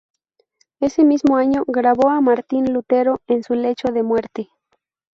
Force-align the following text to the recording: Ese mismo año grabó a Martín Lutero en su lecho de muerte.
Ese 0.79 1.03
mismo 1.03 1.37
año 1.37 1.63
grabó 1.67 2.09
a 2.09 2.19
Martín 2.21 2.73
Lutero 2.73 3.21
en 3.27 3.43
su 3.43 3.53
lecho 3.53 3.89
de 3.89 4.01
muerte. 4.01 4.49